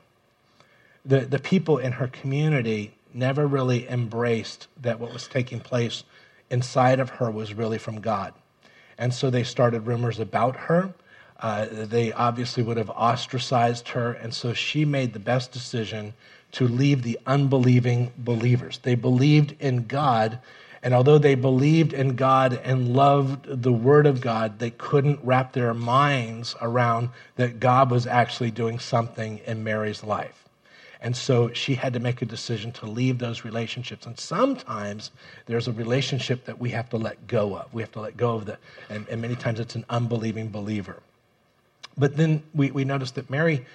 [1.06, 6.02] The, the people in her community never really embraced that what was taking place
[6.50, 8.34] inside of her was really from God.
[8.98, 10.94] And so they started rumors about her.
[11.38, 16.14] Uh, they obviously would have ostracized her, and so she made the best decision
[16.52, 18.78] to leave the unbelieving believers.
[18.82, 20.38] They believed in God,
[20.82, 25.52] and although they believed in God and loved the Word of God, they couldn't wrap
[25.52, 30.45] their minds around that God was actually doing something in Mary's life.
[31.00, 34.06] And so she had to make a decision to leave those relationships.
[34.06, 35.10] And sometimes
[35.46, 37.72] there's a relationship that we have to let go of.
[37.74, 38.58] We have to let go of that.
[38.88, 41.02] And, and many times it's an unbelieving believer.
[41.98, 43.66] But then we, we notice that Mary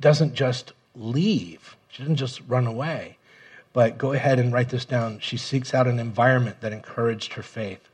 [0.00, 3.16] doesn't just leave, she doesn't just run away.
[3.72, 5.20] But go ahead and write this down.
[5.20, 7.88] She seeks out an environment that encouraged her faith.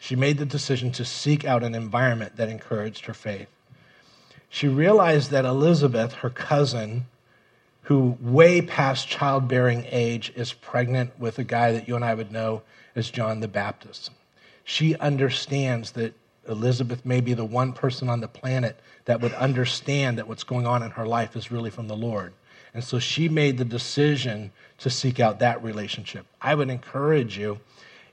[0.00, 3.48] She made the decision to seek out an environment that encouraged her faith.
[4.48, 7.06] She realized that Elizabeth, her cousin,
[7.84, 12.32] who way past childbearing age is pregnant with a guy that you and I would
[12.32, 12.62] know
[12.96, 14.10] as John the Baptist.
[14.64, 16.14] She understands that
[16.48, 20.66] Elizabeth may be the one person on the planet that would understand that what's going
[20.66, 22.32] on in her life is really from the Lord.
[22.72, 26.26] And so she made the decision to seek out that relationship.
[26.40, 27.60] I would encourage you,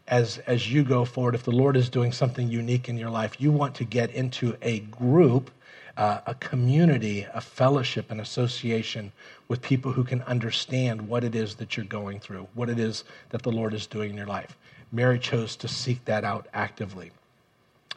[0.07, 3.39] as, as you go forward, if the Lord is doing something unique in your life,
[3.39, 5.49] you want to get into a group,
[5.97, 9.11] uh, a community, a fellowship, an association
[9.47, 13.03] with people who can understand what it is that you're going through, what it is
[13.29, 14.57] that the Lord is doing in your life.
[14.91, 17.11] Mary chose to seek that out actively.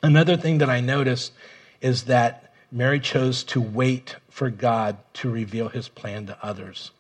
[0.03, 1.33] Another thing that I noticed
[1.81, 6.91] is that Mary chose to wait for God to reveal his plan to others.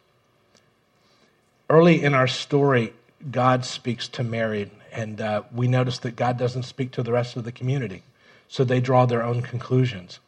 [1.68, 2.92] Early in our story,
[3.30, 7.36] God speaks to Mary, and uh, we notice that God doesn't speak to the rest
[7.36, 8.02] of the community.
[8.46, 10.20] So they draw their own conclusions.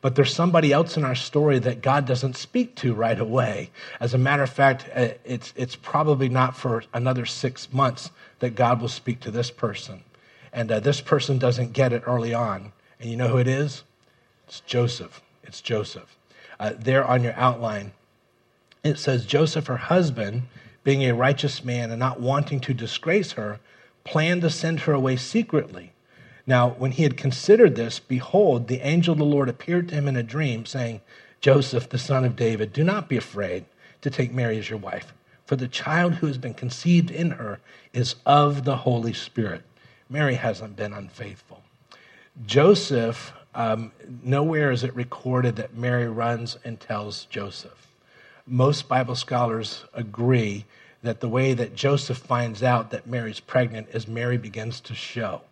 [0.00, 3.70] But there's somebody else in our story that God doesn't speak to right away.
[3.98, 8.54] As a matter of fact, uh, it's, it's probably not for another six months that
[8.54, 10.04] God will speak to this person.
[10.52, 12.72] And uh, this person doesn't get it early on.
[13.00, 13.82] And you know who it is?
[14.46, 15.20] It's Joseph.
[15.42, 16.16] It's Joseph.
[16.60, 17.92] Uh, there on your outline,
[18.84, 20.42] it says Joseph, her husband,
[20.84, 23.58] being a righteous man and not wanting to disgrace her,
[24.04, 25.92] planned to send her away secretly.
[26.48, 30.08] Now, when he had considered this, behold, the angel of the Lord appeared to him
[30.08, 31.02] in a dream, saying,
[31.42, 33.66] Joseph, the son of David, do not be afraid
[34.00, 35.12] to take Mary as your wife,
[35.44, 37.60] for the child who has been conceived in her
[37.92, 39.60] is of the Holy Spirit.
[40.08, 41.62] Mary hasn't been unfaithful.
[42.46, 43.92] Joseph um,
[44.22, 47.88] nowhere is it recorded that Mary runs and tells Joseph.
[48.46, 50.64] Most Bible scholars agree
[51.02, 55.42] that the way that Joseph finds out that Mary's pregnant is Mary begins to show,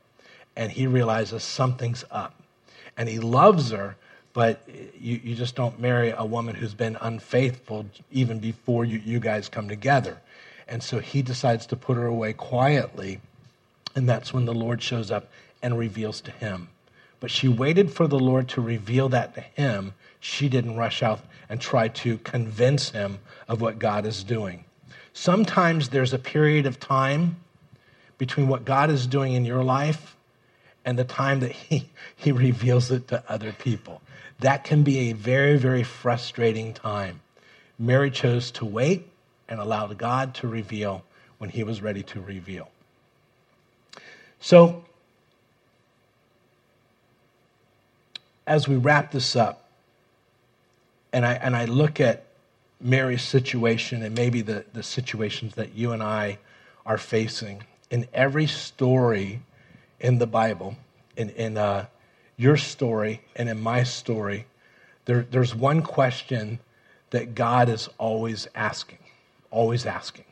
[0.57, 2.35] and he realizes something's up.
[2.97, 3.97] And he loves her,
[4.33, 4.67] but
[4.99, 9.49] you, you just don't marry a woman who's been unfaithful even before you, you guys
[9.49, 10.19] come together.
[10.67, 13.21] And so he decides to put her away quietly,
[13.95, 15.29] and that's when the Lord shows up
[15.63, 16.69] and reveals to him.
[17.21, 19.95] But she waited for the Lord to reveal that to him.
[20.21, 24.65] She didn't rush out and try to convince him of what God is doing.
[25.13, 27.37] Sometimes there's a period of time
[28.19, 30.16] between what God is doing in your life
[30.87, 34.01] and the time that he, he reveals it to other people.
[34.39, 37.21] That can be a very, very frustrating time.
[37.79, 39.09] Mary chose to wait
[39.49, 41.05] and allow God to reveal
[41.39, 42.71] when he was ready to reveal.
[44.41, 44.85] So,
[48.47, 49.69] as we wrap this up,
[51.13, 52.25] and I, and I look at
[52.81, 56.39] Mary's situation and maybe the, the situations that you and I
[56.85, 59.41] are facing, in every story
[60.01, 60.77] in the Bible,
[61.17, 61.87] in, in uh,
[62.37, 64.47] your story and in my story,
[65.07, 66.59] there, there's one question
[67.11, 68.99] that God is always asking,
[69.51, 70.25] always asking.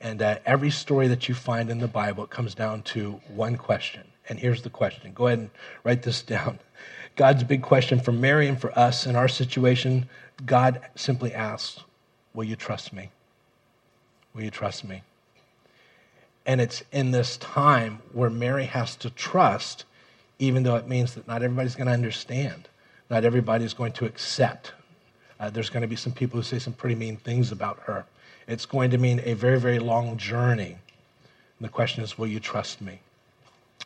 [0.00, 4.04] And uh, every story that you find in the Bible, comes down to one question.
[4.28, 5.12] And here's the question.
[5.12, 5.50] Go ahead and
[5.84, 6.58] write this down.
[7.16, 10.08] God's big question for Mary and for us in our situation,
[10.46, 11.80] God simply asks,
[12.32, 13.10] Will you trust me?
[14.34, 15.02] Will you trust me?
[16.48, 19.84] And it's in this time where Mary has to trust,
[20.38, 22.70] even though it means that not everybody's going to understand,
[23.10, 24.72] not everybody's going to accept.
[25.38, 28.06] Uh, there's going to be some people who say some pretty mean things about her.
[28.46, 30.70] It's going to mean a very, very long journey.
[30.70, 30.78] And
[31.60, 33.00] the question is, will you trust me?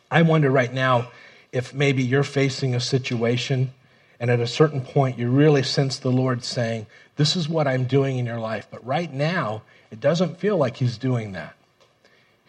[0.09, 1.11] I wonder right now
[1.51, 3.73] if maybe you're facing a situation
[4.21, 6.85] and at a certain point you really sense the Lord saying,
[7.17, 8.69] This is what I'm doing in your life.
[8.71, 11.55] But right now, it doesn't feel like He's doing that.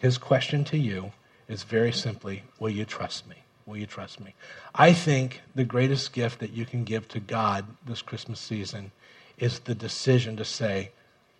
[0.05, 1.13] His question to you
[1.47, 3.37] is very simply Will you trust me?
[3.65, 4.35] Will you trust me?
[4.75, 8.91] I think the greatest gift that you can give to God this Christmas season
[9.39, 10.91] is the decision to say,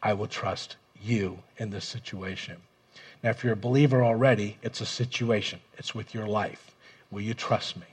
[0.01, 2.57] I will trust you in this situation.
[3.21, 6.71] Now, if you're a believer already, it's a situation, it's with your life.
[7.11, 7.85] Will you trust me?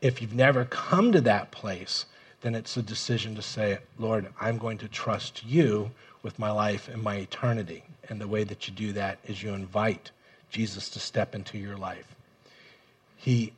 [0.00, 2.06] If you've never come to that place,
[2.40, 5.92] then it's a decision to say, Lord, I'm going to trust you
[6.26, 7.84] with my life and my eternity.
[8.08, 10.10] And the way that you do that is you invite
[10.50, 12.16] Jesus to step into your life.
[13.16, 13.52] He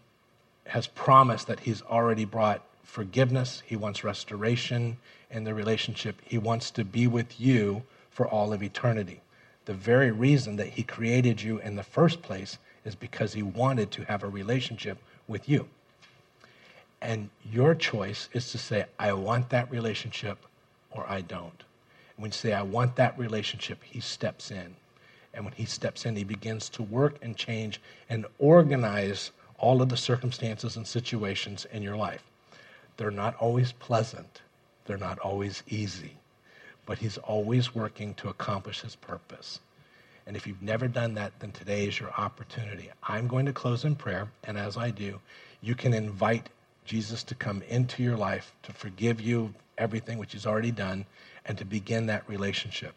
[0.66, 4.98] has promised that he's already brought forgiveness, he wants restoration
[5.30, 9.22] in the relationship, he wants to be with you for all of eternity.
[9.64, 13.90] The very reason that he created you in the first place is because he wanted
[13.92, 15.68] to have a relationship with you.
[17.00, 20.36] And your choice is to say, I want that relationship
[20.90, 21.64] or I don't.
[22.18, 24.74] When you say, I want that relationship, he steps in.
[25.32, 29.88] And when he steps in, he begins to work and change and organize all of
[29.88, 32.24] the circumstances and situations in your life.
[32.96, 34.42] They're not always pleasant,
[34.84, 36.16] they're not always easy,
[36.86, 39.60] but he's always working to accomplish his purpose.
[40.26, 42.90] And if you've never done that, then today is your opportunity.
[43.04, 45.20] I'm going to close in prayer, and as I do,
[45.60, 46.48] you can invite
[46.84, 51.06] Jesus to come into your life to forgive you everything which he's already done
[51.44, 52.94] and to begin that relationship.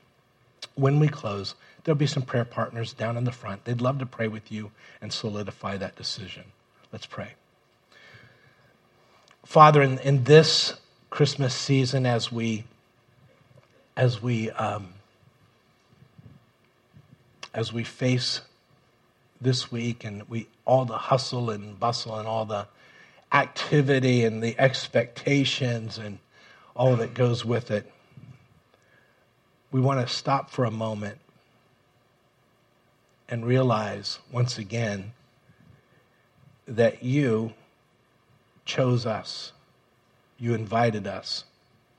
[0.76, 3.66] when we close, there'll be some prayer partners down in the front.
[3.66, 4.72] They'd love to pray with you
[5.02, 6.44] and solidify that decision.
[6.92, 7.34] Let's pray.
[9.46, 10.76] Father, in, in this
[11.10, 12.66] Christmas season, as we
[13.98, 14.94] as we um,
[17.54, 18.42] as we face
[19.42, 22.68] this week and we all the hustle and bustle and all the
[23.34, 26.20] activity and the expectations and
[26.76, 27.92] all that goes with it,
[29.72, 31.18] we want to stop for a moment
[33.30, 35.14] and realize once again
[36.68, 37.54] that you
[38.66, 39.54] chose us.
[40.38, 41.46] You invited us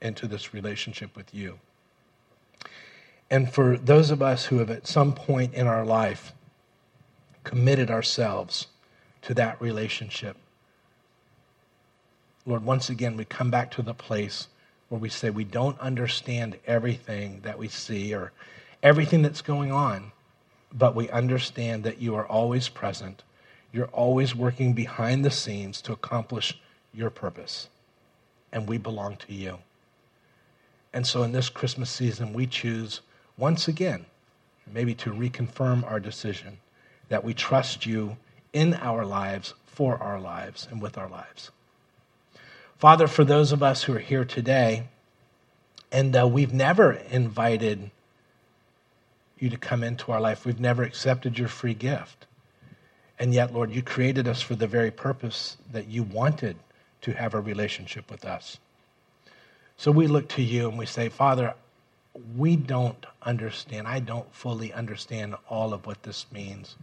[0.01, 1.59] into this relationship with you.
[3.31, 6.33] And for those of us who have at some point in our life
[7.45, 8.67] committed ourselves
[9.23, 10.37] to that relationship,
[12.45, 14.49] Lord, once again, we come back to the place
[14.93, 18.31] where we say we don't understand everything that we see or
[18.83, 20.13] everything that's going on,
[20.71, 23.23] but we understand that you are always present.
[23.73, 26.61] You're always working behind the scenes to accomplish
[26.93, 27.69] your purpose,
[28.53, 29.61] and we belong to you.
[30.93, 33.01] And so in this Christmas season, we choose
[33.39, 34.05] once again,
[34.71, 36.59] maybe to reconfirm our decision
[37.09, 38.19] that we trust you
[38.53, 41.51] in our lives, for our lives, and with our lives.
[42.83, 44.89] Father, for those of us who are here today,
[45.93, 47.93] and uh, we've never invited
[49.39, 52.27] you to come into our life, we've never accepted your free gift.
[53.21, 56.57] And yet, Lord, you created us for the very purpose that you wanted
[57.03, 58.59] to have a relationship with us.
[59.77, 61.55] So we look to you and we say, Father,
[62.37, 63.87] we don't understand.
[63.87, 66.75] I don't fully understand all of what this means,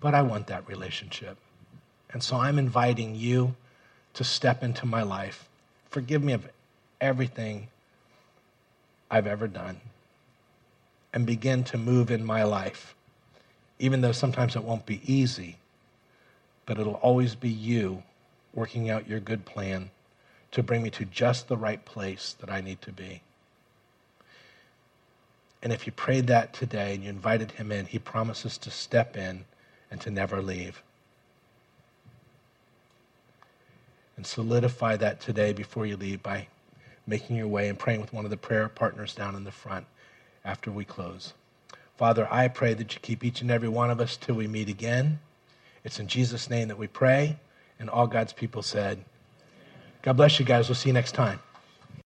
[0.00, 1.38] but I want that relationship.
[2.10, 3.54] And so I'm inviting you
[4.14, 5.48] to step into my life.
[5.90, 6.48] Forgive me of
[7.00, 7.68] everything
[9.10, 9.80] I've ever done
[11.12, 12.94] and begin to move in my life,
[13.78, 15.56] even though sometimes it won't be easy,
[16.66, 18.02] but it'll always be you
[18.52, 19.90] working out your good plan
[20.52, 23.22] to bring me to just the right place that I need to be.
[25.62, 29.16] And if you prayed that today and you invited him in, he promises to step
[29.16, 29.44] in
[29.90, 30.82] and to never leave.
[34.16, 36.48] And solidify that today before you leave by
[37.06, 39.86] making your way and praying with one of the prayer partners down in the front
[40.44, 41.34] after we close.
[41.96, 44.68] Father, I pray that you keep each and every one of us till we meet
[44.68, 45.18] again.
[45.84, 47.38] It's in Jesus' name that we pray.
[47.78, 49.04] And all God's people said,
[50.02, 50.68] God bless you guys.
[50.68, 51.40] We'll see you next time.